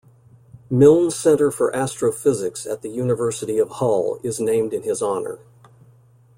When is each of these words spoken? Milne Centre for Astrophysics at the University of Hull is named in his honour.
Milne 0.71 1.11
Centre 1.11 1.51
for 1.51 1.75
Astrophysics 1.75 2.65
at 2.65 2.81
the 2.81 2.89
University 2.89 3.59
of 3.59 3.69
Hull 3.69 4.19
is 4.23 4.39
named 4.39 4.73
in 4.73 4.81
his 4.81 4.99
honour. 4.99 5.37